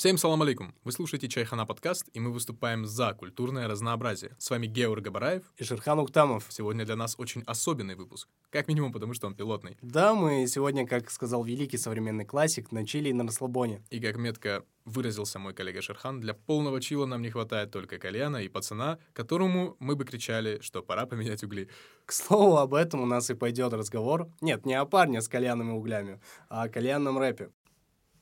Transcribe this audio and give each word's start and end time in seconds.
Всем 0.00 0.16
салам 0.16 0.40
алейкум. 0.40 0.74
Вы 0.82 0.92
слушаете 0.92 1.28
Чайхана 1.28 1.66
подкаст, 1.66 2.08
и 2.14 2.20
мы 2.20 2.32
выступаем 2.32 2.86
за 2.86 3.12
культурное 3.12 3.68
разнообразие. 3.68 4.34
С 4.38 4.48
вами 4.48 4.66
Георг 4.66 5.04
Габараев. 5.04 5.42
и 5.58 5.62
Шерхан 5.62 5.98
Уктамов. 5.98 6.46
Сегодня 6.48 6.86
для 6.86 6.96
нас 6.96 7.16
очень 7.18 7.42
особенный 7.42 7.96
выпуск. 7.96 8.26
Как 8.48 8.66
минимум, 8.66 8.92
потому 8.92 9.12
что 9.12 9.26
он 9.26 9.34
пилотный. 9.34 9.76
Да, 9.82 10.14
мы 10.14 10.46
сегодня, 10.46 10.86
как 10.86 11.10
сказал 11.10 11.44
великий 11.44 11.76
современный 11.76 12.24
классик, 12.24 12.72
на 12.72 12.86
чили 12.86 13.10
и 13.10 13.12
на 13.12 13.24
расслабоне. 13.24 13.82
И 13.90 14.00
как 14.00 14.16
метко 14.16 14.64
выразился 14.90 15.38
мой 15.38 15.54
коллега 15.54 15.80
Шерхан, 15.80 16.20
для 16.20 16.34
полного 16.34 16.80
чила 16.80 17.06
нам 17.06 17.22
не 17.22 17.30
хватает 17.30 17.70
только 17.70 17.98
кальяна 17.98 18.38
и 18.38 18.48
пацана, 18.48 18.98
которому 19.12 19.76
мы 19.78 19.96
бы 19.96 20.04
кричали, 20.04 20.60
что 20.60 20.82
пора 20.82 21.06
поменять 21.06 21.42
угли. 21.42 21.68
К 22.04 22.12
слову, 22.12 22.56
об 22.56 22.74
этом 22.74 23.00
у 23.00 23.06
нас 23.06 23.30
и 23.30 23.34
пойдет 23.34 23.72
разговор. 23.72 24.28
Нет, 24.40 24.66
не 24.66 24.74
о 24.74 24.84
парне 24.84 25.22
с 25.22 25.28
кальянными 25.28 25.72
углями, 25.72 26.20
а 26.48 26.64
о 26.64 26.68
кальянном 26.68 27.18
рэпе. 27.18 27.50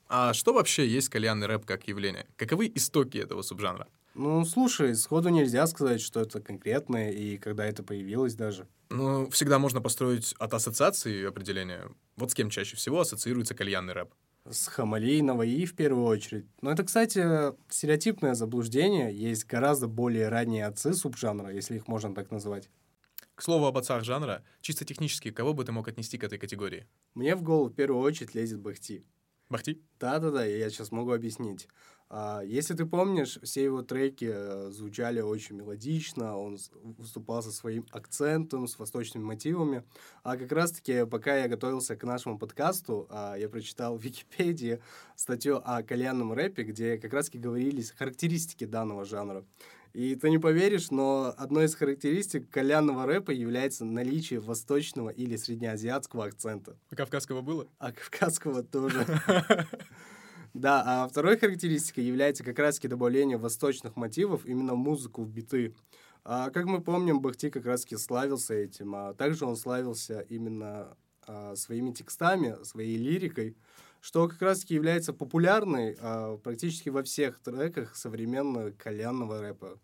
А 0.07 0.33
что 0.33 0.53
вообще 0.53 0.87
есть 0.87 1.09
кальянный 1.09 1.47
рэп 1.47 1.65
как 1.65 1.87
явление? 1.87 2.25
Каковы 2.35 2.71
истоки 2.73 3.17
этого 3.17 3.43
субжанра? 3.43 3.87
Ну, 4.15 4.43
слушай, 4.43 4.95
сходу 4.95 5.29
нельзя 5.29 5.67
сказать, 5.67 6.01
что 6.01 6.21
это 6.21 6.41
конкретное 6.41 7.11
и 7.11 7.37
когда 7.37 7.65
это 7.65 7.83
появилось 7.83 8.33
даже. 8.33 8.67
Ну, 8.89 9.29
всегда 9.29 9.59
можно 9.59 9.81
построить 9.81 10.33
от 10.39 10.53
ассоциации 10.53 11.25
определения. 11.25 11.89
Вот 12.15 12.31
с 12.31 12.33
кем 12.33 12.49
чаще 12.49 12.75
всего 12.75 13.01
ассоциируется 13.01 13.53
кальянный 13.53 13.93
рэп. 13.93 14.13
С 14.47 14.67
Хамали 14.67 15.21
и 15.47 15.65
в 15.65 15.75
первую 15.75 16.05
очередь. 16.05 16.45
Но 16.61 16.71
это, 16.71 16.83
кстати, 16.83 17.23
стереотипное 17.71 18.33
заблуждение. 18.33 19.13
Есть 19.13 19.45
гораздо 19.45 19.87
более 19.87 20.29
ранние 20.29 20.65
отцы 20.65 20.93
субжанра, 20.93 21.53
если 21.53 21.75
их 21.75 21.87
можно 21.87 22.15
так 22.15 22.31
назвать. 22.31 22.69
К 23.35 23.41
слову 23.41 23.65
об 23.65 23.77
отцах 23.77 24.03
жанра, 24.03 24.43
чисто 24.61 24.85
технически, 24.85 25.31
кого 25.31 25.53
бы 25.53 25.63
ты 25.63 25.71
мог 25.71 25.87
отнести 25.87 26.17
к 26.17 26.23
этой 26.23 26.37
категории? 26.37 26.87
Мне 27.13 27.35
в 27.35 27.41
голову 27.41 27.69
в 27.69 27.73
первую 27.73 28.01
очередь 28.01 28.35
лезет 28.35 28.59
Бахти. 28.59 29.05
Бахти? 29.49 29.81
Да-да-да, 29.99 30.45
я 30.45 30.69
сейчас 30.69 30.91
могу 30.91 31.11
объяснить. 31.11 31.67
А, 32.11 32.41
если 32.43 32.75
ты 32.75 32.85
помнишь, 32.85 33.39
все 33.41 33.63
его 33.63 33.81
треки 33.81 34.29
э, 34.31 34.69
звучали 34.71 35.21
очень 35.21 35.55
мелодично, 35.55 36.37
он 36.37 36.57
выступал 36.97 37.41
со 37.41 37.51
своим 37.51 37.85
акцентом, 37.91 38.67
с 38.67 38.77
восточными 38.77 39.23
мотивами. 39.23 39.83
А 40.21 40.37
как 40.37 40.51
раз-таки, 40.51 41.05
пока 41.05 41.35
я 41.35 41.47
готовился 41.47 41.95
к 41.95 42.03
нашему 42.03 42.37
подкасту, 42.37 43.07
а, 43.09 43.35
я 43.35 43.49
прочитал 43.49 43.97
в 43.97 44.03
Википедии 44.03 44.81
статью 45.15 45.61
о 45.63 45.81
кальянном 45.81 46.33
рэпе, 46.33 46.63
где 46.63 46.97
как 46.97 47.13
раз-таки 47.13 47.39
говорились 47.39 47.91
характеристики 47.91 48.65
данного 48.65 49.03
жанра. 49.03 49.45
И 49.93 50.15
ты 50.15 50.29
не 50.29 50.37
поверишь, 50.37 50.91
но 50.91 51.33
одной 51.37 51.65
из 51.65 51.75
характеристик 51.75 52.49
кальянного 52.49 53.05
рэпа 53.05 53.31
является 53.31 53.85
наличие 53.85 54.39
восточного 54.39 55.09
или 55.09 55.35
среднеазиатского 55.35 56.25
акцента. 56.25 56.77
У 56.91 56.95
Кавказского 56.95 57.41
было? 57.41 57.67
А 57.79 57.91
кавказского 57.91 58.63
тоже. 58.63 59.05
Да, 60.55 60.83
а 60.83 61.07
второй 61.07 61.37
характеристикой 61.37 62.03
является 62.03 62.43
как 62.43 62.57
раз-таки 62.57 62.87
добавление 62.87 63.37
восточных 63.37 63.95
мотивов 63.95 64.47
именно 64.47 64.73
в 64.73 64.77
музыку, 64.77 65.21
в 65.21 65.29
биты. 65.29 65.75
А, 66.23 66.49
как 66.49 66.65
мы 66.65 66.81
помним, 66.81 67.21
Бахти 67.21 67.51
как 67.51 67.65
раз-таки 67.65 67.97
славился 67.97 68.55
этим, 68.55 68.95
а 68.95 69.13
также 69.13 69.45
он 69.45 69.55
славился 69.55 70.21
именно 70.21 70.97
а, 71.27 71.55
своими 71.55 71.91
текстами, 71.91 72.55
своей 72.63 72.97
лирикой, 72.97 73.55
что 74.01 74.27
как 74.27 74.41
раз-таки 74.41 74.75
является 74.75 75.13
популярной 75.13 75.97
а, 75.99 76.37
практически 76.37 76.89
во 76.89 77.03
всех 77.03 77.39
треках 77.39 77.95
современного 77.95 78.71
кальянного 78.71 79.41
рэпа. 79.41 79.79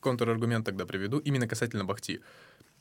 Контраргумент 0.00 0.66
тогда 0.66 0.86
приведу, 0.86 1.18
именно 1.18 1.48
касательно 1.48 1.84
Бахти. 1.84 2.20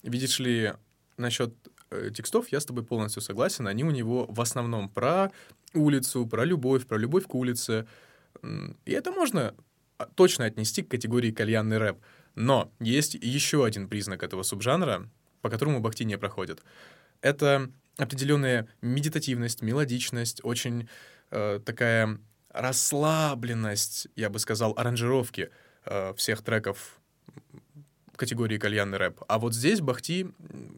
Видишь 0.01 0.39
ли, 0.39 0.73
насчет 1.17 1.53
э, 1.89 2.09
текстов 2.13 2.49
я 2.49 2.59
с 2.59 2.65
тобой 2.65 2.83
полностью 2.83 3.21
согласен. 3.21 3.67
Они 3.67 3.83
у 3.83 3.91
него 3.91 4.25
в 4.27 4.41
основном 4.41 4.89
про 4.89 5.31
улицу, 5.73 6.27
про 6.27 6.43
любовь, 6.43 6.85
про 6.85 6.97
любовь 6.97 7.25
к 7.25 7.35
улице. 7.35 7.87
И 8.85 8.91
это 8.91 9.11
можно 9.11 9.55
а, 9.97 10.05
точно 10.05 10.45
отнести 10.45 10.81
к 10.81 10.89
категории 10.89 11.31
кальянный 11.31 11.77
рэп. 11.77 11.97
Но 12.35 12.71
есть 12.79 13.13
еще 13.13 13.63
один 13.63 13.87
признак 13.87 14.23
этого 14.23 14.43
субжанра, 14.43 15.07
по 15.41 15.49
которому 15.49 15.79
Бахти 15.79 16.03
не 16.03 16.17
проходит. 16.17 16.63
Это 17.21 17.71
определенная 17.97 18.67
медитативность, 18.81 19.61
мелодичность, 19.61 20.41
очень 20.43 20.89
э, 21.31 21.59
такая 21.65 22.19
расслабленность, 22.49 24.07
я 24.15 24.29
бы 24.29 24.39
сказал, 24.39 24.73
аранжировки 24.77 25.49
э, 25.85 26.13
всех 26.15 26.41
треков 26.43 26.99
категории 28.15 28.57
кальянный 28.57 28.97
рэп. 28.97 29.21
А 29.27 29.39
вот 29.39 29.53
здесь 29.53 29.81
Бахти 29.81 30.27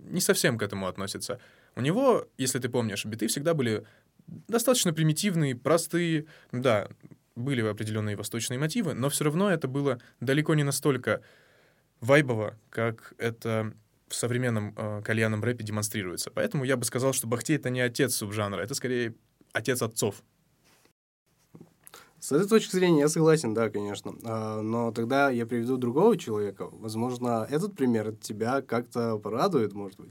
не 0.10 0.22
совсем 0.22 0.58
к 0.58 0.64
этому 0.64 0.88
относится. 0.88 1.40
У 1.76 1.82
него, 1.82 2.28
если 2.38 2.60
ты 2.60 2.70
помнишь, 2.70 3.06
биты 3.06 3.28
всегда 3.28 3.54
были 3.54 3.86
достаточно 4.28 4.94
примитивные, 4.94 5.56
простые. 5.56 6.26
Да, 6.52 6.88
были 7.36 7.62
определенные 7.62 8.16
восточные 8.16 8.58
мотивы, 8.58 8.94
но 8.94 9.10
все 9.10 9.26
равно 9.26 9.50
это 9.50 9.68
было 9.68 10.00
далеко 10.22 10.56
не 10.56 10.64
настолько 10.64 11.22
вайбово, 12.00 12.58
как 12.70 13.14
это 13.18 13.74
в 14.08 14.16
современном 14.16 14.74
э, 14.78 15.02
кальянном 15.04 15.44
рэпе 15.44 15.64
демонстрируется. 15.64 16.32
Поэтому 16.32 16.64
я 16.64 16.78
бы 16.78 16.86
сказал, 16.86 17.14
что 17.14 17.28
Бахти— 17.28 17.54
это 17.56 17.70
не 17.70 17.82
отец 17.82 18.16
субжанра, 18.16 18.62
это 18.62 18.76
скорее 18.76 19.16
отец 19.54 19.82
отцов. 19.82 20.24
С 22.20 22.32
этой 22.32 22.48
точки 22.48 22.76
зрения 22.76 23.02
я 23.02 23.08
согласен, 23.08 23.54
да, 23.54 23.70
конечно. 23.70 24.16
А, 24.24 24.62
Но 24.62 24.92
тогда 24.92 25.30
я 25.30 25.46
приведу 25.46 25.78
другого 25.78 26.18
человека. 26.18 26.70
Возможно, 26.72 27.46
этот 27.50 27.76
пример 27.76 28.16
тебя 28.16 28.62
как-то 28.64 29.18
порадует, 29.18 29.74
может 29.74 30.00
быть. 30.00 30.10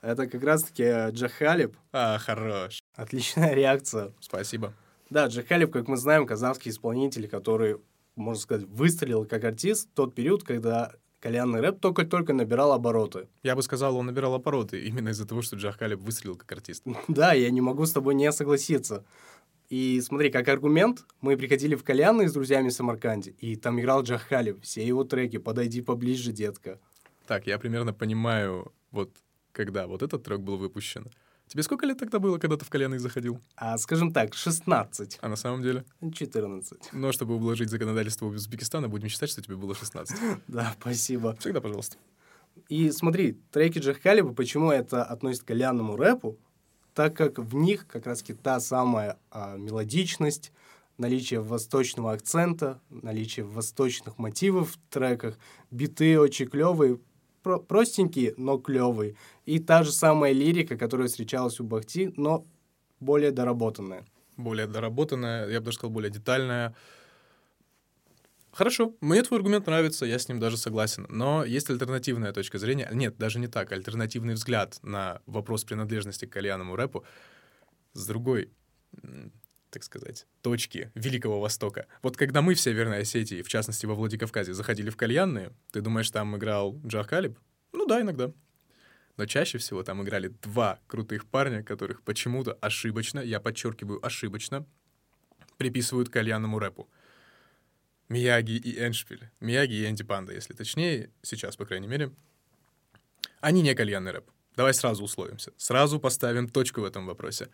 Это 0.00 0.28
как 0.28 0.44
раз-таки 0.44 1.10
Джахалип. 1.10 1.76
А, 1.92 2.18
хорош. 2.18 2.80
Отличная 2.94 3.54
реакция. 3.54 4.12
Спасибо. 4.20 4.72
Да, 5.10 5.26
Джахалип, 5.26 5.72
как 5.72 5.88
мы 5.88 5.96
знаем, 5.96 6.26
казахский 6.26 6.70
исполнитель, 6.70 7.26
который, 7.26 7.78
можно 8.14 8.40
сказать, 8.40 8.68
выстрелил 8.68 9.24
как 9.24 9.42
артист 9.42 9.88
в 9.88 9.94
тот 9.94 10.14
период, 10.14 10.44
когда 10.44 10.92
кальянный 11.20 11.60
рэп 11.60 11.80
только-только 11.80 12.32
набирал 12.32 12.72
обороты. 12.72 13.28
Я 13.42 13.56
бы 13.56 13.62
сказал, 13.62 13.96
он 13.96 14.06
набирал 14.06 14.34
обороты 14.34 14.80
именно 14.80 15.10
из-за 15.10 15.26
того, 15.26 15.42
что 15.42 15.56
Джах 15.56 15.78
Калиб 15.78 16.00
выстрелил 16.00 16.36
как 16.36 16.50
артист. 16.52 16.84
Да, 17.08 17.32
я 17.32 17.50
не 17.50 17.60
могу 17.60 17.86
с 17.86 17.92
тобой 17.92 18.14
не 18.14 18.30
согласиться. 18.32 19.04
И 19.68 20.00
смотри, 20.00 20.30
как 20.30 20.48
аргумент, 20.48 21.04
мы 21.20 21.36
приходили 21.36 21.74
в 21.74 21.84
кальянный 21.84 22.28
с 22.28 22.32
друзьями 22.32 22.70
в 22.70 22.72
Самарканде, 22.72 23.32
и 23.38 23.54
там 23.56 23.78
играл 23.78 24.02
Джахалип, 24.02 24.62
все 24.62 24.86
его 24.86 25.04
треки 25.04 25.36
«Подойди 25.36 25.82
поближе, 25.82 26.32
детка». 26.32 26.80
Так, 27.26 27.46
я 27.46 27.58
примерно 27.58 27.92
понимаю, 27.92 28.72
вот 28.90 29.10
когда 29.52 29.86
вот 29.86 30.02
этот 30.02 30.22
трек 30.22 30.40
был 30.40 30.56
выпущен. 30.56 31.10
Тебе 31.48 31.62
сколько 31.62 31.86
лет 31.86 31.98
тогда 31.98 32.18
было, 32.18 32.38
когда 32.38 32.56
ты 32.56 32.64
в 32.64 32.70
кальянный 32.70 32.98
заходил? 32.98 33.40
А, 33.56 33.78
скажем 33.78 34.12
так, 34.12 34.34
16, 34.34 35.18
А 35.22 35.28
на 35.28 35.36
самом 35.36 35.62
деле? 35.62 35.84
14. 36.12 36.92
Но 36.92 37.10
чтобы 37.10 37.36
уложить 37.36 37.70
законодательство 37.70 38.26
Узбекистана, 38.26 38.88
будем 38.88 39.08
считать, 39.08 39.30
что 39.30 39.42
тебе 39.42 39.56
было 39.56 39.74
16. 39.74 40.16
Да, 40.48 40.74
спасибо. 40.80 41.34
Всегда, 41.40 41.60
пожалуйста. 41.60 41.96
И 42.68 42.90
смотри, 42.90 43.38
треки 43.50 43.78
Джахалиба, 43.78 44.34
почему 44.34 44.70
это 44.70 45.04
относится 45.04 45.44
к 45.44 45.48
кальянному 45.48 45.96
рэпу, 45.96 46.36
так 46.94 47.16
как 47.16 47.38
в 47.38 47.54
них 47.54 47.86
как 47.86 48.06
раз-таки 48.06 48.34
та 48.34 48.60
самая 48.60 49.18
а, 49.30 49.56
мелодичность, 49.56 50.52
наличие 50.98 51.40
восточного 51.40 52.12
акцента, 52.12 52.80
наличие 52.90 53.46
восточных 53.46 54.18
мотивов 54.18 54.72
в 54.72 54.78
треках, 54.92 55.38
биты 55.70 56.20
очень 56.20 56.46
клевые, 56.46 56.98
простенькие, 57.42 58.34
но 58.36 58.58
клевые. 58.58 59.16
И 59.46 59.58
та 59.58 59.82
же 59.82 59.92
самая 59.92 60.32
лирика, 60.32 60.76
которая 60.76 61.08
встречалась 61.08 61.60
у 61.60 61.64
Бахти, 61.64 62.12
но 62.16 62.46
более 63.00 63.30
доработанная. 63.30 64.04
Более 64.36 64.66
доработанная, 64.66 65.48
я 65.48 65.60
бы 65.60 65.66
даже 65.66 65.78
сказал, 65.78 65.92
более 65.92 66.10
детальная. 66.10 66.74
Хорошо, 68.52 68.94
мне 69.00 69.22
твой 69.22 69.38
аргумент 69.38 69.66
нравится, 69.66 70.04
я 70.06 70.18
с 70.18 70.28
ним 70.28 70.40
даже 70.40 70.56
согласен. 70.56 71.06
Но 71.08 71.44
есть 71.44 71.70
альтернативная 71.70 72.32
точка 72.32 72.58
зрения. 72.58 72.88
Нет, 72.92 73.16
даже 73.16 73.38
не 73.38 73.46
так. 73.46 73.72
Альтернативный 73.72 74.34
взгляд 74.34 74.78
на 74.82 75.20
вопрос 75.26 75.64
принадлежности 75.64 76.24
к 76.24 76.32
кальянному 76.32 76.74
рэпу 76.74 77.04
с 77.92 78.06
другой, 78.06 78.52
так 79.70 79.82
сказать, 79.82 80.26
точки 80.42 80.90
Великого 80.94 81.40
Востока. 81.40 81.86
Вот 82.02 82.16
когда 82.16 82.42
мы 82.42 82.54
в 82.54 82.60
Северной 82.60 83.00
Осетии, 83.00 83.42
в 83.42 83.48
частности 83.48 83.86
во 83.86 83.94
Владикавказе, 83.94 84.54
заходили 84.54 84.90
в 84.90 84.96
кальянные, 84.96 85.52
ты 85.72 85.80
думаешь, 85.80 86.10
там 86.10 86.36
играл 86.36 86.80
Джах 86.86 87.08
Калиб? 87.08 87.38
Ну 87.72 87.86
да, 87.86 88.00
иногда. 88.00 88.32
Но 89.16 89.26
чаще 89.26 89.58
всего 89.58 89.82
там 89.82 90.02
играли 90.02 90.28
два 90.28 90.80
крутых 90.86 91.26
парня, 91.26 91.62
которых 91.62 92.02
почему-то 92.02 92.52
ошибочно, 92.60 93.20
я 93.20 93.40
подчеркиваю, 93.40 94.04
ошибочно, 94.04 94.64
приписывают 95.56 96.08
кальянному 96.08 96.58
рэпу. 96.58 96.88
Мияги 98.08 98.52
и 98.52 98.78
Эншпиль. 98.78 99.28
Мияги 99.40 99.74
и 99.74 99.86
Энди 99.86 100.04
Панда, 100.04 100.32
если 100.32 100.54
точнее, 100.54 101.10
сейчас, 101.22 101.56
по 101.56 101.66
крайней 101.66 101.88
мере. 101.88 102.12
Они 103.40 103.60
не 103.60 103.74
кальянный 103.74 104.12
рэп. 104.12 104.30
Давай 104.56 104.72
сразу 104.72 105.04
условимся. 105.04 105.52
Сразу 105.56 106.00
поставим 106.00 106.48
точку 106.48 106.80
в 106.80 106.84
этом 106.84 107.06
вопросе. 107.06 107.48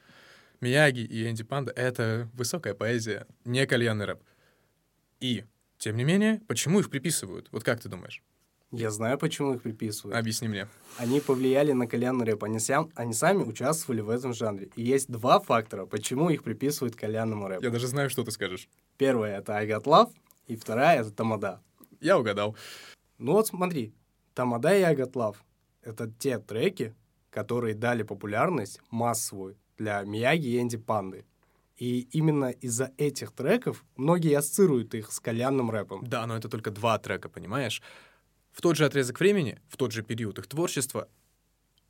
Мияги 0.60 1.00
и 1.00 1.28
Энди 1.28 1.44
Панда— 1.44 1.72
это 1.76 2.30
высокая 2.32 2.74
поэзия, 2.74 3.26
не 3.44 3.66
кальянный 3.66 4.06
рэп. 4.06 4.22
И, 5.20 5.44
тем 5.78 5.96
не 5.96 6.04
менее, 6.04 6.40
почему 6.46 6.80
их 6.80 6.90
приписывают? 6.90 7.48
Вот 7.52 7.64
как 7.64 7.80
ты 7.80 7.88
думаешь? 7.88 8.22
Я 8.70 8.90
знаю, 8.90 9.18
почему 9.18 9.54
их 9.54 9.62
приписывают. 9.62 10.16
Объясни 10.16 10.48
мне. 10.48 10.66
Они 10.98 11.20
повлияли 11.20 11.72
на 11.72 11.86
кальянный 11.86 12.24
рэп. 12.26 12.42
Они, 12.44 12.58
сам, 12.58 12.90
они 12.96 13.12
сами 13.12 13.44
участвовали 13.44 14.00
в 14.00 14.10
этом 14.10 14.34
жанре. 14.34 14.70
И 14.74 14.82
есть 14.82 15.08
два 15.08 15.38
фактора, 15.38 15.86
почему 15.86 16.28
их 16.30 16.42
приписывают 16.42 16.96
кальянному 16.96 17.46
рэпу. 17.46 17.62
Я 17.62 17.70
даже 17.70 17.86
знаю, 17.86 18.10
что 18.10 18.24
ты 18.24 18.32
скажешь. 18.32 18.68
Первая— 18.96 19.38
это 19.40 19.54
I 19.54 19.68
Got 19.68 19.84
Love, 19.84 20.12
и 20.48 20.56
вторая— 20.56 21.00
это 21.02 21.12
Тамада. 21.12 21.60
Я 22.00 22.18
угадал. 22.18 22.56
Ну 23.18 23.32
вот 23.32 23.46
смотри, 23.46 23.94
Тамада 24.34 24.76
и 24.76 24.82
I 24.82 24.94
Got 24.96 25.12
Love— 25.12 25.36
это 25.82 26.10
те 26.18 26.38
треки, 26.38 26.94
которые 27.30 27.74
дали 27.74 28.02
популярность 28.02 28.80
массовую 28.90 29.56
для 29.78 30.02
Мияги 30.02 30.48
и 30.48 30.60
Энди 30.60 30.76
Панды. 30.76 31.24
И 31.76 32.02
именно 32.12 32.50
из-за 32.50 32.92
этих 32.98 33.32
треков 33.32 33.84
многие 33.96 34.36
ассоциируют 34.38 34.94
их 34.94 35.10
с 35.12 35.18
кальянным 35.18 35.70
рэпом. 35.70 36.06
Да, 36.06 36.26
но 36.26 36.36
это 36.36 36.48
только 36.48 36.70
два 36.70 36.98
трека, 36.98 37.28
понимаешь? 37.28 37.82
В 38.52 38.60
тот 38.60 38.76
же 38.76 38.84
отрезок 38.84 39.18
времени, 39.18 39.60
в 39.68 39.76
тот 39.76 39.90
же 39.90 40.02
период 40.02 40.38
их 40.38 40.46
творчества, 40.46 41.08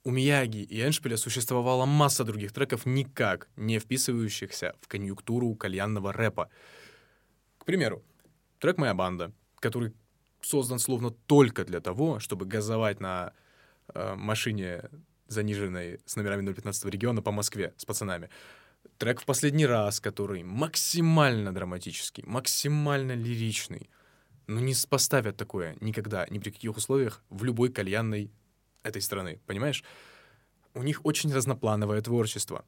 у 0.04 0.10
Мияги 0.10 0.58
и 0.58 0.82
Эншпиля 0.82 1.16
существовала 1.16 1.86
масса 1.86 2.25
других 2.25 2.52
треков, 2.52 2.86
никак 2.86 3.48
не 3.56 3.78
вписывающихся 3.78 4.75
в 4.80 4.88
конъюнктуру 4.88 5.54
кальянного 5.54 6.12
рэпа. 6.12 6.50
К 7.58 7.64
примеру, 7.64 8.02
трек 8.58 8.78
«Моя 8.78 8.94
банда», 8.94 9.32
который 9.60 9.92
создан 10.42 10.78
словно 10.78 11.10
только 11.10 11.64
для 11.64 11.80
того, 11.80 12.20
чтобы 12.20 12.44
газовать 12.44 13.00
на 13.00 13.32
э, 13.94 14.14
машине, 14.14 14.90
заниженной 15.29 16.00
с 16.05 16.17
номерами 16.17 16.53
015 16.53 16.85
региона 16.87 17.23
по 17.23 17.32
Москве 17.32 17.75
с 17.76 17.85
пацанами. 17.85 18.31
Трек 18.99 19.21
«В 19.21 19.25
последний 19.25 19.67
раз», 19.67 20.00
который 20.00 20.43
максимально 20.43 21.53
драматический, 21.55 22.23
максимально 22.26 23.12
лиричный— 23.12 23.91
ну, 24.47 24.61
не 24.61 24.75
поставят 24.88 25.37
такое 25.37 25.76
никогда, 25.81 26.26
ни 26.31 26.38
при 26.38 26.50
каких 26.50 26.76
условиях 26.76 27.23
в 27.31 27.44
любой 27.44 27.71
кальянной 27.71 28.31
этой 28.82 29.00
страны, 29.00 29.41
понимаешь? 29.47 29.82
У 30.75 30.82
них 30.82 31.05
очень 31.05 31.32
разноплановое 31.32 32.03
творчество. 32.03 32.65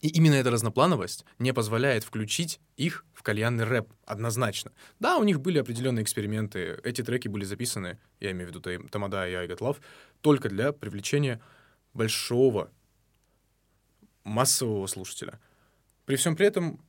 И 0.00 0.08
именно 0.08 0.34
эта 0.34 0.50
разноплановость 0.50 1.24
не 1.38 1.52
позволяет 1.52 2.04
включить 2.04 2.60
их 2.76 3.04
в 3.12 3.22
кальянный 3.22 3.64
рэп 3.64 3.92
однозначно. 4.04 4.72
Да, 5.00 5.18
у 5.18 5.24
них 5.24 5.40
были 5.40 5.58
определенные 5.58 6.04
эксперименты. 6.04 6.78
Эти 6.84 7.02
треки 7.02 7.26
были 7.26 7.44
записаны, 7.44 7.98
я 8.20 8.30
имею 8.30 8.50
в 8.50 8.54
виду 8.54 8.88
Тамада 8.88 9.28
и 9.28 9.34
I 9.34 9.46
Got 9.48 9.58
Love, 9.58 9.78
только 10.20 10.48
для 10.48 10.72
привлечения 10.72 11.40
большого 11.94 12.70
массового 14.22 14.86
слушателя. 14.86 15.40
При 16.04 16.16
всем 16.16 16.36
при 16.36 16.46
этом 16.46 16.80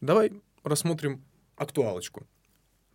давай 0.00 0.32
рассмотрим 0.62 1.22
актуалочку. 1.56 2.26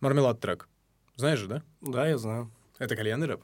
Мармелад 0.00 0.40
трек. 0.40 0.68
Знаешь 1.14 1.38
же, 1.38 1.46
да? 1.46 1.62
Да, 1.80 2.08
я 2.08 2.18
знаю. 2.18 2.50
Это 2.78 2.96
кальянный 2.96 3.26
рэп? 3.26 3.42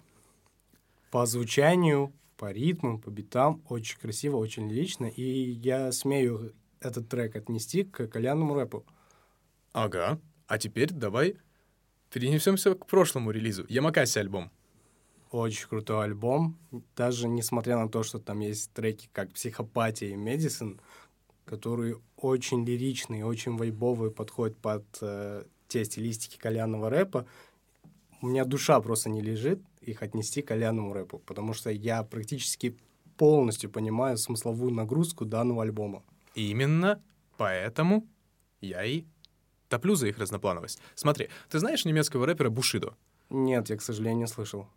По 1.11 1.27
звучанию, 1.27 2.13
по 2.37 2.53
ритмам, 2.53 3.01
по 3.01 3.11
битам 3.11 3.63
очень 3.69 3.99
красиво, 3.99 4.37
очень 4.37 4.69
лично, 4.69 5.07
и 5.07 5.23
я 5.23 5.93
смею 5.93 6.53
этот 6.81 7.09
трек 7.09 7.37
отнести 7.37 7.85
к 7.85 8.07
кальянному 8.09 8.55
рэпу. 8.55 8.85
Ага. 9.73 10.21
А 10.47 10.59
теперь 10.59 10.93
давай 10.93 11.37
перенесемся 12.11 12.75
к 12.75 12.87
прошлому 12.87 13.31
релизу. 13.31 13.65
Ямакаси 13.69 14.19
альбом. 14.19 14.51
Очень 15.31 15.69
крутой 15.69 16.05
альбом. 16.05 16.57
Даже 16.97 17.27
несмотря 17.29 17.77
на 17.77 17.89
то, 17.89 18.03
что 18.03 18.19
там 18.19 18.41
есть 18.41 18.71
треки 18.73 19.09
как 19.13 19.33
«Психопатия» 19.33 20.11
и 20.11 20.17
«Медицин», 20.17 20.81
которые 21.45 22.01
очень 22.17 22.65
лиричные, 22.65 23.27
очень 23.27 23.57
вайбовые, 23.57 24.11
подходят 24.11 24.57
под 24.57 24.85
э, 25.01 25.45
те 25.69 25.85
стилистики 25.85 26.39
кальянного 26.39 26.89
рэпа, 26.89 27.27
у 28.23 28.29
меня 28.29 28.45
душа 28.45 28.81
просто 28.81 29.11
не 29.11 29.21
лежит 29.21 29.61
их 29.85 30.03
отнести 30.03 30.43
к 30.43 30.49
кальянному 30.49 30.93
рэпу, 30.93 31.19
потому 31.19 31.55
что 31.55 31.71
я 31.71 32.03
практически 32.03 32.77
полностью 33.17 33.71
понимаю 33.71 34.17
смысловую 34.17 34.73
нагрузку 34.73 35.25
данного 35.25 35.63
альбома. 35.63 36.03
Именно 36.35 37.03
поэтому 37.37 38.07
я 38.61 38.85
и 38.85 39.05
топлю 39.69 39.95
за 39.95 40.09
их 40.09 40.19
разноплановость. 40.19 40.81
Смотри, 40.95 41.29
ты 41.49 41.59
знаешь 41.59 41.85
немецкого 41.85 42.27
рэпера 42.27 42.51
Бушидо? 42.51 42.97
Нет, 43.31 43.71
я, 43.71 43.77
к 43.77 43.83
сожалению, 43.83 44.21
не 44.21 44.27
слышал. 44.27 44.69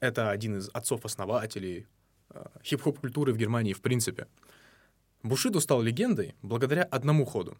Это 0.00 0.30
один 0.30 0.58
из 0.58 0.68
отцов-основателей 0.72 1.86
э, 2.30 2.44
хип-хоп 2.62 3.00
культуры 3.00 3.32
в 3.32 3.36
Германии 3.36 3.72
в 3.72 3.80
принципе. 3.80 4.26
Бушидо 5.22 5.60
стал 5.60 5.80
легендой 5.80 6.34
благодаря 6.42 6.82
одному 6.82 7.24
ходу. 7.24 7.56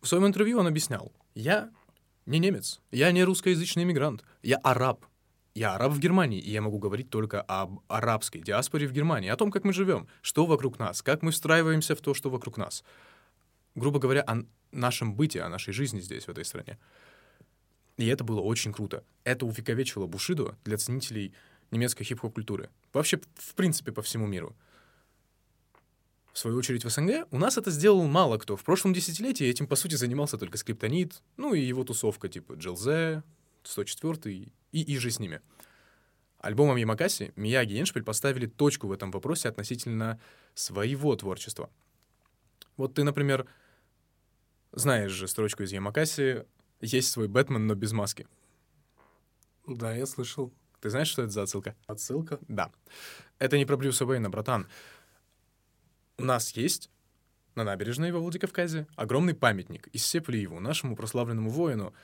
В 0.00 0.06
своем 0.06 0.26
интервью 0.26 0.58
он 0.58 0.66
объяснял, 0.66 1.12
я 1.34 1.70
не 2.30 2.38
немец, 2.38 2.80
я 2.92 3.10
не 3.10 3.24
русскоязычный 3.24 3.82
иммигрант, 3.82 4.24
я 4.42 4.56
араб. 4.58 5.04
Я 5.52 5.74
араб 5.74 5.92
в 5.92 5.98
Германии, 5.98 6.38
и 6.38 6.52
я 6.52 6.62
могу 6.62 6.78
говорить 6.78 7.10
только 7.10 7.42
об 7.42 7.80
арабской 7.88 8.40
диаспоре 8.40 8.86
в 8.86 8.92
Германии, 8.92 9.28
о 9.28 9.36
том, 9.36 9.50
как 9.50 9.64
мы 9.64 9.72
живем, 9.72 10.06
что 10.22 10.46
вокруг 10.46 10.78
нас, 10.78 11.02
как 11.02 11.22
мы 11.22 11.32
встраиваемся 11.32 11.96
в 11.96 12.00
то, 12.00 12.14
что 12.14 12.30
вокруг 12.30 12.56
нас. 12.56 12.84
Грубо 13.74 13.98
говоря, 13.98 14.22
о 14.22 14.44
нашем 14.70 15.14
быте, 15.16 15.42
о 15.42 15.48
нашей 15.48 15.72
жизни 15.72 15.98
здесь, 16.00 16.26
в 16.26 16.28
этой 16.28 16.44
стране. 16.44 16.78
И 17.96 18.06
это 18.06 18.22
было 18.22 18.40
очень 18.40 18.72
круто. 18.72 19.02
Это 19.24 19.44
увековечивало 19.44 20.06
Бушидо 20.06 20.56
для 20.64 20.76
ценителей 20.76 21.34
немецкой 21.72 22.04
хип-хоп 22.04 22.32
культуры. 22.32 22.70
Вообще, 22.92 23.20
в 23.34 23.54
принципе, 23.56 23.90
по 23.90 24.02
всему 24.02 24.28
миру. 24.28 24.56
Свою 26.40 26.56
очередь 26.56 26.86
в 26.86 26.88
СНГ 26.88 27.26
у 27.32 27.38
нас 27.38 27.58
это 27.58 27.70
сделал 27.70 28.02
мало 28.06 28.38
кто. 28.38 28.56
В 28.56 28.64
прошлом 28.64 28.94
десятилетии 28.94 29.46
этим, 29.46 29.66
по 29.66 29.76
сути, 29.76 29.96
занимался 29.96 30.38
только 30.38 30.56
Скриптонит, 30.56 31.20
ну 31.36 31.52
и 31.52 31.60
его 31.60 31.84
тусовка 31.84 32.30
типа 32.30 32.54
Джилзе, 32.54 33.22
104 33.62 34.32
и, 34.32 34.50
и 34.72 34.96
же 34.96 35.10
с 35.10 35.18
ними. 35.18 35.42
Альбомом 36.38 36.76
Ямакаси 36.76 37.34
Мияги 37.36 37.74
и 37.74 37.80
Эншпиль 37.82 38.04
поставили 38.04 38.46
точку 38.46 38.86
в 38.86 38.92
этом 38.92 39.10
вопросе 39.10 39.50
относительно 39.50 40.18
своего 40.54 41.14
творчества. 41.14 41.68
Вот 42.78 42.94
ты, 42.94 43.04
например, 43.04 43.44
знаешь 44.72 45.12
же 45.12 45.28
строчку 45.28 45.64
из 45.64 45.72
Ямакаси 45.72 46.46
«Есть 46.80 47.10
свой 47.10 47.28
Бэтмен, 47.28 47.66
но 47.66 47.74
без 47.74 47.92
маски». 47.92 48.26
Да, 49.66 49.94
я 49.94 50.06
слышал. 50.06 50.50
Ты 50.80 50.88
знаешь, 50.88 51.08
что 51.08 51.20
это 51.20 51.32
за 51.32 51.42
отсылка? 51.42 51.76
Отсылка? 51.86 52.38
Да. 52.48 52.72
Это 53.38 53.58
не 53.58 53.66
про 53.66 53.76
Брюса 53.76 54.06
Уэйна, 54.06 54.30
братан 54.30 54.66
у 56.20 56.24
нас 56.24 56.50
есть 56.52 56.90
на 57.54 57.64
набережной 57.64 58.12
во 58.12 58.20
Владикавказе 58.20 58.86
огромный 58.94 59.34
памятник 59.34 59.88
из 59.88 60.04
Сеплиеву, 60.04 60.60
нашему 60.60 60.94
прославленному 60.94 61.50
воину. 61.50 61.94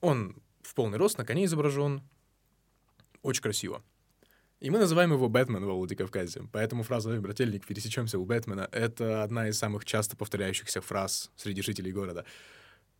Он 0.00 0.36
в 0.62 0.74
полный 0.74 0.98
рост, 0.98 1.16
на 1.16 1.24
коне 1.24 1.44
изображен. 1.44 2.02
Очень 3.22 3.42
красиво. 3.42 3.82
И 4.58 4.70
мы 4.70 4.78
называем 4.78 5.12
его 5.12 5.28
Бэтмен 5.28 5.64
во 5.64 5.74
Владикавказе. 5.74 6.48
Поэтому 6.52 6.82
фраза 6.82 7.20
«брательник, 7.20 7.66
пересечемся 7.66 8.18
у 8.18 8.24
Бэтмена»— 8.24 8.68
это 8.72 9.22
одна 9.22 9.48
из 9.48 9.58
самых 9.58 9.84
часто 9.84 10.16
повторяющихся 10.16 10.80
фраз 10.80 11.30
среди 11.36 11.62
жителей 11.62 11.92
города. 11.92 12.24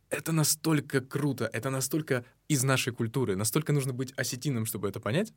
Это 0.09 0.31
настолько 0.31 1.01
круто, 1.01 1.49
это 1.51 1.69
настолько 1.69 2.25
из 2.47 2.63
нашей 2.63 2.93
культуры, 2.93 3.35
настолько 3.35 3.73
нужно 3.73 3.93
быть 3.93 4.13
осетином, 4.17 4.65
чтобы 4.65 4.87
это 4.87 4.99
понять, 4.99 5.33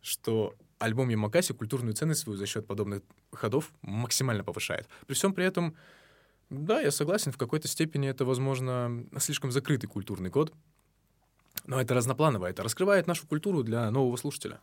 что 0.00 0.54
альбом 0.78 1.08
Ямакаси 1.08 1.52
культурную 1.52 1.94
ценность 1.94 2.20
свою 2.20 2.38
за 2.38 2.46
счет 2.46 2.66
подобных 2.66 3.02
ходов 3.32 3.70
максимально 3.82 4.44
повышает. 4.44 4.88
При 5.06 5.14
всем 5.14 5.32
при 5.32 5.44
этом, 5.44 5.76
да, 6.50 6.80
я 6.80 6.90
согласен, 6.90 7.32
в 7.32 7.36
какой-то 7.36 7.68
степени 7.68 8.08
это, 8.08 8.24
возможно, 8.24 9.04
слишком 9.18 9.50
закрытый 9.50 9.88
культурный 9.88 10.30
код, 10.30 10.52
но 11.66 11.80
это 11.80 11.94
разноплановое, 11.94 12.50
это 12.50 12.62
раскрывает 12.62 13.06
нашу 13.06 13.26
культуру 13.26 13.62
для 13.62 13.90
нового 13.90 14.16
слушателя. 14.16 14.60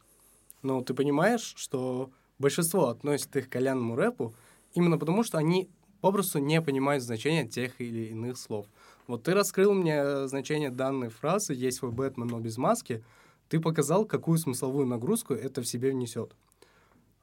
Ну, 0.61 0.81
ты 0.81 0.93
понимаешь, 0.93 1.53
что 1.55 2.11
большинство 2.39 2.89
относит 2.89 3.35
их 3.35 3.49
к 3.49 3.51
кальянному 3.51 3.95
рэпу 3.95 4.33
именно 4.73 4.97
потому, 4.97 5.23
что 5.23 5.37
они 5.37 5.69
попросту 6.01 6.39
не 6.39 6.61
понимают 6.61 7.03
значения 7.03 7.47
тех 7.47 7.79
или 7.79 8.09
иных 8.09 8.37
слов. 8.37 8.67
Вот 9.07 9.23
ты 9.23 9.33
раскрыл 9.33 9.73
мне 9.73 10.27
значение 10.27 10.69
данной 10.69 11.09
фразы 11.09 11.53
«Есть 11.53 11.77
свой 11.77 11.91
Бэтмен, 11.91 12.27
но 12.27 12.39
без 12.39 12.57
маски», 12.57 13.03
ты 13.49 13.59
показал, 13.59 14.05
какую 14.05 14.37
смысловую 14.37 14.87
нагрузку 14.87 15.33
это 15.33 15.61
в 15.61 15.67
себе 15.67 15.91
внесет. 15.91 16.35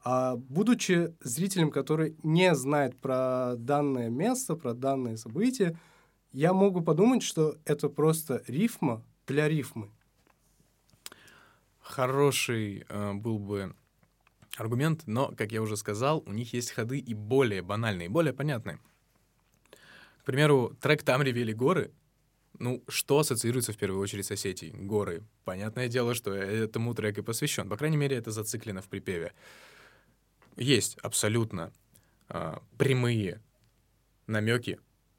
А 0.04 0.36
будучи 0.36 1.14
зрителем, 1.20 1.70
который 1.70 2.16
не 2.22 2.54
знает 2.54 2.96
про 2.96 3.54
данное 3.56 4.10
место, 4.10 4.56
про 4.56 4.74
данное 4.74 5.16
событие, 5.16 5.78
я 6.32 6.52
могу 6.52 6.80
подумать, 6.80 7.22
что 7.22 7.56
это 7.64 7.88
просто 7.88 8.42
рифма 8.46 9.04
для 9.26 9.48
рифмы. 9.48 9.90
Хороший 11.80 12.84
э, 12.88 13.12
был 13.12 13.38
бы 13.38 13.74
аргумент, 14.56 15.02
но, 15.06 15.32
как 15.36 15.52
я 15.52 15.62
уже 15.62 15.76
сказал, 15.76 16.22
у 16.26 16.32
них 16.32 16.52
есть 16.52 16.70
ходы 16.70 16.98
и 16.98 17.14
более 17.14 17.62
банальные, 17.62 18.08
более 18.08 18.32
понятные. 18.32 18.78
К 20.22 20.24
примеру, 20.24 20.76
трек 20.80 21.02
«Там 21.02 21.22
ревели 21.22 21.52
горы» 21.52 21.92
Ну, 22.58 22.82
что 22.88 23.18
ассоциируется 23.18 23.72
в 23.72 23.76
первую 23.76 24.00
очередь 24.00 24.26
с 24.26 24.30
Осетией? 24.30 24.72
Горы. 24.72 25.22
Понятное 25.44 25.88
дело, 25.88 26.14
что 26.14 26.32
этому 26.32 26.94
трек 26.94 27.18
и 27.18 27.22
посвящен. 27.22 27.68
По 27.68 27.76
крайней 27.76 27.96
мере, 27.96 28.16
это 28.16 28.30
зациклено 28.30 28.82
в 28.82 28.88
припеве. 28.88 29.32
Есть 30.56 30.98
абсолютно 30.98 31.72
э, 32.28 32.56
прямые 32.76 33.40
намеки 34.26 34.78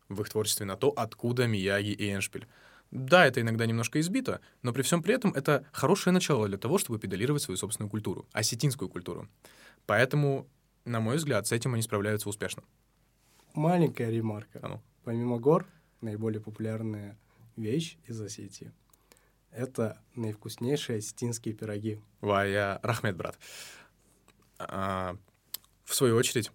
в 0.09 0.21
их 0.21 0.29
творчестве 0.29 0.65
на 0.65 0.77
то, 0.77 0.89
откуда 0.89 1.47
Мияги 1.47 1.89
и 1.89 2.13
Эншпиль. 2.13 2.47
Да, 2.91 3.25
это 3.25 3.41
иногда 3.41 3.65
немножко 3.65 3.99
избито, 3.99 4.39
но 4.61 4.71
при 4.71 4.83
всем 4.83 5.01
при 5.01 5.15
этом 5.15 5.33
это 5.33 5.65
хорошее 5.71 6.13
начало 6.13 6.47
для 6.47 6.59
того, 6.59 6.77
чтобы 6.77 6.99
педалировать 6.99 7.41
свою 7.41 7.57
собственную 7.57 7.89
культуру, 7.89 8.27
осетинскую 8.33 8.87
культуру. 8.87 9.27
Поэтому, 9.87 10.47
на 10.85 10.99
мой 10.99 11.17
взгляд, 11.17 11.47
с 11.47 11.51
этим 11.51 11.73
они 11.73 11.81
справляются 11.81 12.29
успешно. 12.29 12.63
Маленькая 13.55 14.11
ремарка. 14.11 14.59
А 14.61 14.67
ну. 14.67 14.81
Помимо 15.03 15.39
гор, 15.39 15.65
наиболее 16.03 16.41
популярная 16.41 17.17
вещь 17.55 17.97
из 18.05 18.21
Осетии— 18.21 18.71
это 19.51 20.01
наивкуснейшие 20.15 20.99
осетинские 20.99 21.53
пироги. 21.53 21.99
Вая 22.21 22.79
Рахмет, 22.81 23.15
брат. 23.15 23.37
А, 24.57 25.15
в 25.85 25.93
свою 25.93 26.15
очередь, 26.15 26.51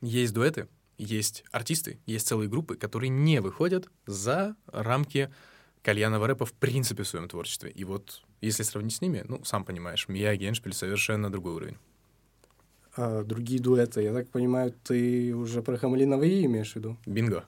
есть 0.00 0.32
дуэты, 0.32 0.68
есть 0.98 1.44
артисты, 1.50 1.98
есть 2.06 2.26
целые 2.26 2.48
группы, 2.48 2.76
которые 2.76 3.10
не 3.10 3.40
выходят 3.40 3.88
за 4.06 4.56
рамки 4.66 5.30
кальянного 5.82 6.26
рэпа 6.26 6.46
в 6.46 6.52
принципе 6.52 7.02
в 7.02 7.08
своем 7.08 7.28
творчестве. 7.28 7.70
И 7.70 7.84
вот 7.84 8.22
если 8.40 8.62
сравнить 8.62 8.94
с 8.94 9.00
ними, 9.00 9.24
ну, 9.28 9.42
сам 9.44 9.64
понимаешь, 9.64 10.08
Мия 10.08 10.34
Геншпиль 10.36 10.74
совершенно 10.74 11.30
другой 11.30 11.54
уровень. 11.54 11.78
А 12.96 13.22
другие 13.22 13.60
дуэты, 13.60 14.02
я 14.02 14.12
так 14.12 14.28
понимаю, 14.30 14.74
ты 14.84 15.34
уже 15.34 15.62
про 15.62 15.76
Хамалиновые 15.76 16.44
имеешь 16.46 16.72
в 16.72 16.76
виду? 16.76 16.96
Бинго. 17.06 17.44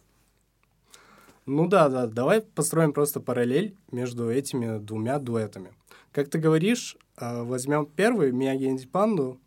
Ну 1.47 1.67
да, 1.67 1.89
да, 1.89 2.07
давай 2.07 2.41
построим 2.41 2.93
просто 2.93 3.21
параллель 3.21 3.77
между 3.91 4.31
этими 4.31 4.79
двумя 4.79 5.19
дуэтами. 5.19 5.73
Как 6.13 6.29
ты 6.29 6.39
говоришь, 6.39 6.97
а, 7.17 7.43
возьмем 7.43 7.87
первый, 7.87 8.31
Мияги 8.31 8.81
и 8.81 8.87
Панду, 8.87 9.41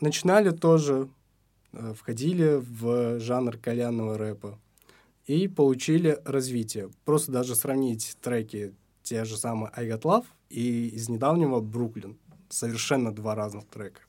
начинали 0.00 0.50
тоже, 0.50 1.08
а, 1.72 1.94
входили 1.94 2.60
в 2.60 3.18
жанр 3.18 3.56
кальянного 3.56 4.18
рэпа 4.18 4.58
и 5.26 5.48
получили 5.48 6.20
развитие. 6.24 6.90
Просто 7.06 7.32
даже 7.32 7.54
сравнить 7.54 8.18
треки 8.20 8.74
те 9.02 9.24
же 9.24 9.38
самые 9.38 9.72
I 9.74 9.88
Got 9.88 10.02
Love 10.02 10.26
и 10.50 10.88
из 10.88 11.08
недавнего 11.08 11.60
Бруклин. 11.60 12.18
Совершенно 12.50 13.14
два 13.14 13.34
разных 13.34 13.66
трека. 13.68 14.02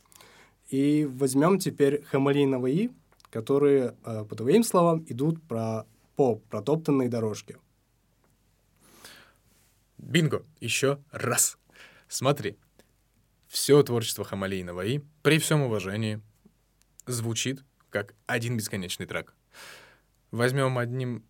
И 0.68 1.08
возьмем 1.10 1.58
теперь 1.60 2.04
Хамалиновые, 2.04 2.90
которые, 3.30 3.96
а, 4.04 4.26
по 4.26 4.36
твоим 4.36 4.64
словам, 4.64 5.06
идут 5.08 5.42
про 5.44 5.86
по 6.22 6.36
протоптанной 6.36 7.08
дорожке. 7.08 7.58
Бинго! 9.98 10.46
Еще 10.60 11.00
раз. 11.10 11.58
Смотри. 12.08 12.60
Все 13.48 13.82
творчество 13.82 14.24
Хамалейного 14.24 14.86
и, 14.86 15.00
при 15.24 15.40
всем 15.40 15.64
уважении, 15.64 16.22
звучит 17.08 17.64
как 17.90 18.14
один 18.28 18.56
бесконечный 18.56 19.08
трек. 19.08 19.34
Возьмем 20.30 20.78
одним 20.78 21.26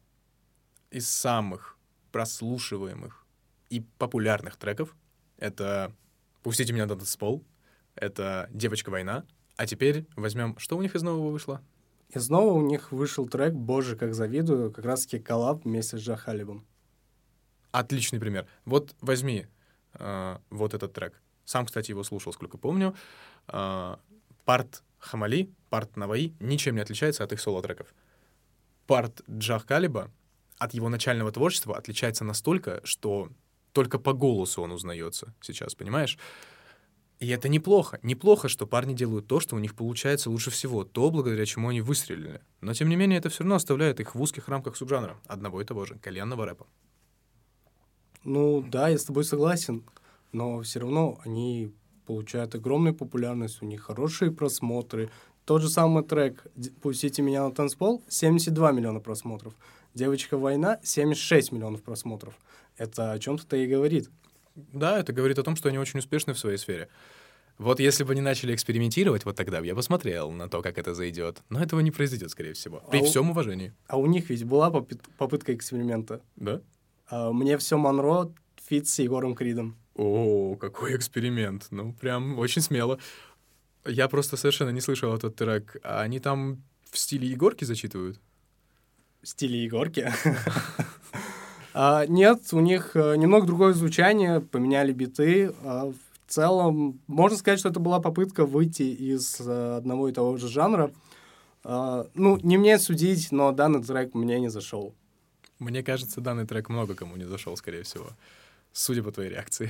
из 0.90 1.10
самых 1.10 1.78
прослушиваемых 2.12 3.26
и 3.70 3.80
популярных 3.98 4.58
треков. 4.58 4.94
Это 5.38 5.96
«Пустите 6.44 6.74
меня 6.74 6.86
на 6.86 6.98
танцпол», 6.98 7.46
это 7.96 8.50
«Девочка-война», 8.52 9.26
а 9.56 9.66
теперь 9.68 10.06
возьмем, 10.18 10.58
что 10.58 10.76
у 10.76 10.82
них 10.82 10.96
из 10.96 11.02
нового 11.02 11.32
вышло? 11.32 11.64
И 12.14 12.20
снова 12.20 12.54
у 12.54 12.62
них 12.62 12.92
вышел 12.92 13.28
трек 13.28 13.54
«Боже, 13.54 13.96
как 13.96 14.14
завидую», 14.14 14.72
как 14.72 14.84
раз-таки 14.84 15.20
коллаб 15.20 15.64
вместе 15.64 15.98
с 15.98 16.02
Джахалибом. 16.02 16.66
Отличный 17.72 18.20
пример. 18.20 18.48
Вот 18.66 18.96
возьми 19.00 19.48
э, 19.94 20.38
вот 20.50 20.74
этот 20.74 20.92
трек. 20.92 21.22
Сам, 21.46 21.66
кстати, 21.66 21.92
его 21.92 22.04
слушал, 22.04 22.34
сколько 22.34 22.58
помню. 22.58 22.96
Э, 23.48 23.96
парт 24.44 24.84
Хамали, 25.00 25.50
парт 25.70 25.96
Наваи 25.96 26.36
ничем 26.42 26.76
не 26.76 26.82
отличается 26.82 27.24
от 27.24 27.32
их 27.32 27.40
соло-треков. 27.40 27.94
Парт 28.88 29.22
Джах 29.30 29.66
Калиба 29.66 30.12
от 30.58 30.74
его 30.74 30.90
начального 30.90 31.32
творчества 31.32 31.78
отличается 31.78 32.26
настолько, 32.26 32.82
что 32.84 33.30
только 33.72 34.00
по 34.00 34.12
голосу 34.12 34.62
он 34.62 34.72
узнается 34.74 35.34
сейчас, 35.40 35.76
понимаешь? 35.76 36.18
И 37.22 37.28
это 37.28 37.50
неплохо. 37.50 38.00
Неплохо, 38.02 38.50
что 38.50 38.66
парни 38.66 38.96
делают 38.96 39.28
то, 39.28 39.40
что 39.40 39.56
у 39.56 39.60
них 39.60 39.76
получается 39.76 40.32
лучше 40.32 40.50
всего, 40.50 40.84
то, 40.84 41.12
благодаря 41.12 41.46
чему 41.46 41.70
они 41.70 41.80
выстрелили. 41.80 42.42
Но, 42.62 42.74
тем 42.74 42.90
не 42.90 42.96
менее, 42.96 43.20
это 43.20 43.30
все 43.30 43.44
равно 43.44 43.56
оставляет 43.56 44.00
их 44.00 44.16
в 44.16 44.22
узких 44.22 44.50
рамках 44.50 44.76
субжанра, 44.76 45.18
одного 45.28 45.62
и 45.62 45.64
того 45.64 45.86
же, 45.86 46.00
кальянного 46.00 46.48
рэпа. 46.48 46.66
Ну 48.24 48.66
да, 48.68 48.90
я 48.90 48.98
с 48.98 49.06
тобой 49.06 49.24
согласен, 49.24 49.84
но 50.32 50.62
все 50.64 50.80
равно 50.80 51.20
они 51.24 51.72
получают 52.08 52.56
огромную 52.56 52.96
популярность, 52.96 53.62
у 53.62 53.66
них 53.66 53.84
хорошие 53.84 54.32
просмотры. 54.32 55.12
Тот 55.46 55.62
же 55.62 55.70
самый 55.70 56.04
трек 56.04 56.48
«Пустите 56.82 57.22
меня 57.22 57.44
на 57.44 57.52
танцпол»— 57.52 58.04
72 58.10 58.72
миллиона 58.72 59.00
просмотров. 59.00 59.54
«Девочка 59.94 60.40
война»— 60.40 60.80
76 60.84 61.52
миллионов 61.52 61.84
просмотров. 61.84 62.34
Это 62.78 63.12
о 63.12 63.20
чем-то 63.20 63.58
и 63.58 63.68
говорит. 63.68 64.10
Да, 64.56 65.00
это 65.00 65.14
говорит 65.14 65.40
о 65.40 65.44
том, 65.44 65.56
что 65.56 65.70
они 65.70 65.78
очень 65.78 66.00
успешны 66.00 66.34
в 66.34 66.40
своей 66.40 66.58
сфере. 66.58 66.90
Вот 67.58 67.80
если 67.80 68.04
бы 68.04 68.14
они 68.14 68.22
начали 68.22 68.56
экспериментировать, 68.56 69.24
вот 69.24 69.36
тогда 69.36 69.60
бы 69.60 69.68
я 69.68 69.76
посмотрел 69.76 70.32
на 70.32 70.50
то, 70.50 70.62
как 70.62 70.78
это 70.78 70.94
зайдет. 70.96 71.44
Но 71.50 71.62
этого 71.62 71.80
не 71.82 71.92
произойдет, 71.92 72.32
скорее 72.32 72.54
всего. 72.54 72.82
При 72.90 73.02
а 73.02 73.04
всем 73.04 73.30
у... 73.30 73.32
уважении. 73.32 73.74
А 73.88 73.98
у 73.98 74.08
них 74.08 74.30
ведь 74.30 74.44
была 74.46 74.72
попыт... 74.72 75.02
попытка 75.18 75.54
эксперимента. 75.54 76.22
Да? 76.36 76.62
А, 77.08 77.32
мне 77.32 77.58
все 77.58 77.78
Монро 77.78 78.34
feat 78.68 78.88
с 78.88 79.00
Егором 79.00 79.36
Кридом. 79.36 79.78
О, 79.96 80.56
какой 80.56 80.96
эксперимент. 80.96 81.68
Ну, 81.70 81.94
прям 81.94 82.40
очень 82.40 82.62
смело. 82.62 82.98
Я 83.86 84.08
просто 84.08 84.38
совершенно 84.38 84.70
не 84.70 84.82
слышал 84.82 85.14
этот 85.14 85.36
трек. 85.36 85.78
А 85.84 86.02
они 86.02 86.20
там 86.20 86.64
в 86.90 86.98
стиле 86.98 87.28
Егорки 87.28 87.64
зачитывают? 87.64 88.20
В 89.22 89.28
стиле 89.28 89.64
Егорки? 89.64 90.12
А, 91.74 92.06
нет, 92.06 92.42
у 92.52 92.60
них 92.60 92.96
э, 92.96 93.16
немного 93.16 93.48
другое 93.48 93.74
звучание, 93.74 94.42
поменяли 94.42 94.92
биты. 94.92 95.54
А 95.64 95.92
в 95.92 96.32
целом, 96.32 97.00
можно 97.08 97.38
сказать, 97.38 97.60
что 97.60 97.70
это 97.70 97.80
была 97.80 98.00
попытка 98.00 98.46
выйти 98.46 98.84
из 98.84 99.40
э, 99.40 99.78
одного 99.78 100.10
и 100.10 100.12
того 100.12 100.38
же 100.38 100.48
жанра. 100.48 100.92
А, 101.64 102.08
ну, 102.14 102.38
не 102.42 102.58
мне 102.58 102.80
судить, 102.80 103.32
но 103.32 103.52
данный 103.52 103.84
трек 103.84 104.14
мне 104.14 104.40
не 104.40 104.50
зашел. 104.50 104.94
Мне 105.60 105.84
кажется, 105.84 106.22
данный 106.22 106.48
трек 106.48 106.70
много 106.70 106.96
кому 106.96 107.16
не 107.18 107.26
зашел, 107.26 107.56
скорее 107.56 107.84
всего. 107.84 108.10
Судя 108.74 109.04
по 109.04 109.12
твоей 109.12 109.30
реакции. 109.30 109.70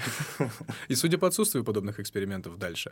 И 0.88 0.96
судя 0.96 1.18
по 1.18 1.28
отсутствию 1.28 1.64
подобных 1.66 2.00
экспериментов 2.00 2.58
дальше. 2.58 2.92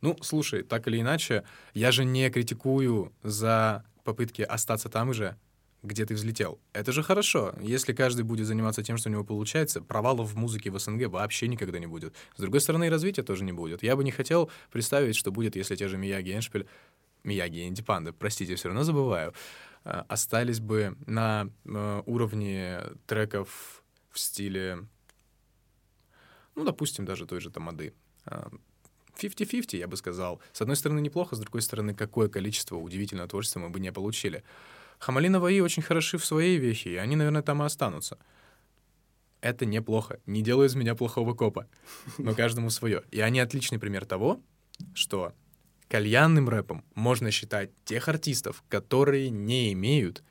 Ну, 0.00 0.16
слушай, 0.22 0.62
так 0.62 0.86
или 0.86 1.00
иначе, 1.00 1.42
я 1.74 1.90
же 1.90 2.04
не 2.04 2.30
критикую 2.30 3.12
за 3.22 3.84
попытки 4.04 4.42
остаться 4.42 4.88
там 4.88 5.12
же, 5.12 5.36
где 5.82 6.04
ты 6.04 6.14
взлетел. 6.14 6.58
Это 6.72 6.92
же 6.92 7.02
хорошо. 7.02 7.54
Если 7.60 7.92
каждый 7.92 8.24
будет 8.24 8.46
заниматься 8.46 8.82
тем, 8.82 8.96
что 8.96 9.08
у 9.08 9.12
него 9.12 9.24
получается, 9.24 9.80
провалов 9.80 10.32
в 10.32 10.36
музыке 10.36 10.70
в 10.70 10.78
СНГ 10.78 11.06
вообще 11.08 11.48
никогда 11.48 11.78
не 11.78 11.86
будет. 11.86 12.14
С 12.36 12.40
другой 12.40 12.60
стороны, 12.60 12.86
и 12.86 12.90
развития 12.90 13.22
тоже 13.22 13.44
не 13.44 13.52
будет. 13.52 13.82
Я 13.82 13.96
бы 13.96 14.04
не 14.04 14.10
хотел 14.10 14.50
представить, 14.72 15.16
что 15.16 15.30
будет, 15.30 15.56
если 15.56 15.76
те 15.76 15.88
же 15.88 15.96
Мияги 15.96 16.34
Эншпиль, 16.34 16.66
Мияги 17.22 17.58
и 17.58 17.68
Инди 17.68 17.82
Панда, 17.82 18.12
простите, 18.12 18.54
все 18.54 18.68
равно 18.68 18.82
забываю, 18.84 19.34
а, 19.84 20.04
остались 20.08 20.60
бы 20.60 20.96
на 21.06 21.48
э, 21.64 22.02
уровне 22.06 22.80
треков 23.06 23.82
в 24.10 24.18
стиле, 24.18 24.86
ну, 26.54 26.64
допустим, 26.64 27.04
даже 27.04 27.26
той 27.26 27.40
же 27.40 27.50
Тамады. 27.50 27.94
50-50, 29.18 29.76
я 29.76 29.86
бы 29.88 29.96
сказал. 29.96 30.40
С 30.52 30.60
одной 30.60 30.76
стороны, 30.76 31.00
неплохо, 31.00 31.36
с 31.36 31.38
другой 31.38 31.62
стороны, 31.62 31.94
какое 31.94 32.28
количество 32.28 32.76
удивительного 32.76 33.28
творчества 33.28 33.60
мы 33.60 33.70
бы 33.70 33.80
не 33.80 33.92
получили. 33.92 34.44
Хамалиновые 34.98 35.62
очень 35.62 35.82
хороши 35.82 36.18
в 36.18 36.24
своей 36.24 36.58
вехе, 36.58 36.94
и 36.94 36.96
они, 36.96 37.16
наверное, 37.16 37.42
там 37.42 37.62
и 37.62 37.66
останутся. 37.66 38.18
Это 39.40 39.64
неплохо. 39.66 40.20
Не 40.26 40.42
делаю 40.42 40.68
из 40.68 40.74
меня 40.74 40.94
плохого 40.94 41.34
копа. 41.34 41.68
Но 42.18 42.34
каждому 42.34 42.70
свое. 42.70 43.04
И 43.12 43.20
они 43.20 43.38
отличный 43.38 43.78
пример 43.78 44.04
того, 44.04 44.42
что 44.94 45.32
кальянным 45.88 46.48
рэпом 46.48 46.84
можно 46.94 47.30
считать 47.30 47.70
тех 47.84 48.08
артистов, 48.08 48.64
которые 48.68 49.30
не 49.30 49.72
имеют 49.72 50.24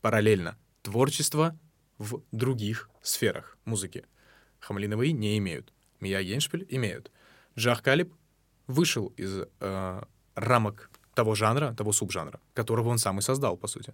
параллельно 0.00 0.56
творчества 0.82 1.58
в 1.98 2.22
других 2.32 2.88
сферах 3.02 3.58
музыки. 3.64 4.06
Хамалиновые 4.60 5.12
не 5.12 5.36
имеют. 5.38 5.72
Мия 6.00 6.20
Еншпиль 6.20 6.66
имеют. 6.70 7.10
Джах 7.56 7.82
Калиб 7.82 8.14
вышел 8.66 9.08
из 9.16 9.42
э, 9.60 10.02
рамок 10.34 10.90
того 11.18 11.34
жанра, 11.34 11.74
того 11.74 11.92
субжанра, 11.92 12.38
которого 12.54 12.90
он 12.90 12.98
сам 12.98 13.18
и 13.18 13.22
создал, 13.22 13.56
по 13.56 13.66
сути. 13.66 13.92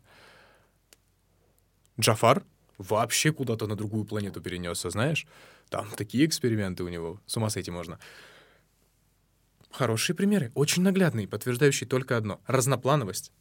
Джафар 1.99 2.45
вообще 2.77 3.33
куда-то 3.33 3.67
на 3.67 3.77
другую 3.77 4.05
планету 4.05 4.43
перенесся, 4.43 4.91
знаешь? 4.91 5.27
Там 5.71 5.89
такие 5.97 6.27
эксперименты 6.27 6.85
у 6.85 6.89
него, 6.89 7.23
с 7.27 7.37
ума 7.39 7.49
сойти 7.49 7.71
можно. 7.71 7.99
Хорошие 9.71 10.15
примеры, 10.15 10.53
очень 10.55 10.83
наглядные, 10.83 11.27
подтверждающие 11.27 11.89
только 11.89 12.19
одно— 12.19 12.41
разноплановость. 12.47 13.33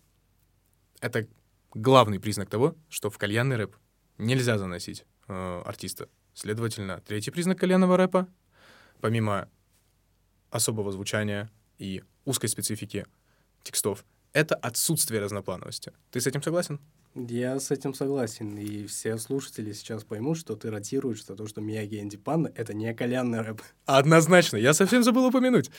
Это 1.01 1.27
главный 1.73 2.21
признак 2.21 2.49
того, 2.49 2.75
что 2.89 3.09
в 3.09 3.17
кальянный 3.17 3.57
рэп 3.57 3.75
нельзя 4.17 4.57
заносить 4.57 5.05
э, 5.27 5.61
артиста. 5.65 6.07
Следовательно, 6.33 7.01
третий 7.01 7.31
признак 7.31 7.59
кальянного 7.59 7.97
рэпа, 7.97 8.29
помимо 9.01 9.49
особого 10.51 10.93
звучания 10.93 11.51
и 11.79 12.01
узкой 12.23 12.47
специфики 12.47 13.05
текстов, 13.63 14.05
это 14.33 14.55
отсутствие 14.55 15.21
разноплановости. 15.21 15.91
Ты 16.11 16.19
с 16.21 16.27
этим 16.27 16.41
согласен? 16.41 16.79
Я 17.15 17.59
с 17.59 17.69
этим 17.69 17.93
согласен, 17.93 18.57
и 18.57 18.87
все 18.87 19.19
слушатели 19.19 19.71
сейчас 19.71 20.03
поймут, 20.03 20.35
что 20.35 20.55
ты 20.55 20.71
ротируешь 20.71 21.23
за 21.23 21.35
то, 21.35 21.45
что 21.45 21.61
Мияги 21.61 22.01
Энди 22.01 22.17
Панна— 22.17 22.51
это 22.55 22.73
не 22.73 22.91
кальянный 22.95 23.41
рэп. 23.41 23.61
Однозначно, 23.85 24.57
я 24.57 24.73
совсем 24.73 25.03
забыл 25.03 25.27
упомянуть. 25.27 25.69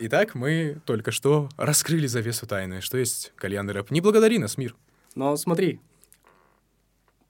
Итак, 0.00 0.34
мы 0.34 0.78
только 0.84 1.12
что 1.12 1.48
раскрыли 1.56 2.06
завесу 2.06 2.46
тайны, 2.46 2.82
что 2.82 2.98
есть 2.98 3.32
кальянный 3.36 3.72
рэп. 3.72 3.90
Не 3.90 4.02
благодари 4.02 4.38
нас, 4.38 4.58
мир. 4.58 4.76
Но 5.14 5.34
смотри, 5.38 5.80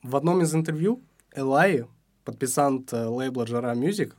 в 0.03 0.17
одном 0.17 0.43
из 0.43 0.53
интервью 0.53 1.01
Элай, 1.33 1.87
подписант 2.25 2.93
э, 2.93 3.07
лейбла 3.07 3.47
Жара 3.47 3.75
Music, 3.75 4.13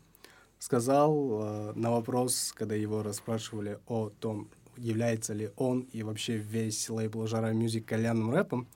сказал 0.57 1.41
э, 1.41 1.73
на 1.75 1.91
вопрос, 1.91 2.53
когда 2.55 2.75
его 2.75 3.03
расспрашивали 3.03 3.79
о 3.87 4.09
том, 4.09 4.49
является 4.77 5.33
ли 5.33 5.51
он 5.55 5.81
и 5.93 6.03
вообще 6.03 6.37
весь 6.37 6.89
лейбл 6.89 7.27
Жара 7.27 7.53
Music 7.53 7.81
кальянным 7.81 8.33
рэпом, 8.33 8.67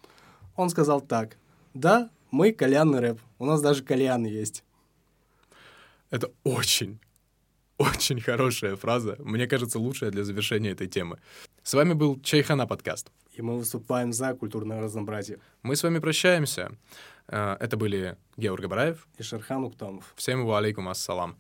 он 0.56 0.70
сказал 0.70 1.02
так. 1.02 1.38
Да, 1.74 2.10
мы 2.32 2.52
кальянный 2.52 3.00
рэп. 3.00 3.20
У 3.40 3.46
нас 3.46 3.62
даже 3.62 3.84
кальяны 3.84 4.28
есть. 4.28 4.64
Это 6.10 6.30
очень, 6.44 7.00
очень 7.78 8.20
хорошая 8.20 8.76
фраза. 8.76 9.16
Мне 9.20 9.48
кажется, 9.48 9.80
лучшая 9.80 10.12
для 10.12 10.24
завершения 10.24 10.72
этой 10.72 10.88
темы. 10.88 11.20
С 11.64 11.74
вами 11.74 11.94
был 11.94 12.20
Чайхана 12.22 12.68
подкаст. 12.68 13.12
И 13.34 13.42
мы 13.42 13.58
выступаем 13.58 14.12
за 14.12 14.34
культурное 14.34 14.82
разнообразие. 14.82 15.40
Мы 15.64 15.76
с 15.76 15.84
вами 15.84 16.00
прощаемся. 16.00 16.72
Э, 17.28 17.56
Это 17.60 17.78
были 17.78 18.18
Георг 18.36 18.62
Габараев. 18.62 19.08
И 19.18 19.24
Шерхан 19.24 19.64
Уктамов. 19.64 20.14
Всем 20.16 20.46
ва 20.46 20.58
алейкум 20.58 20.90
ассалам. 20.90 21.38